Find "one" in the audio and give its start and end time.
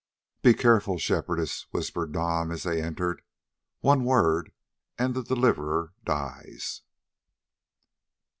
3.81-4.03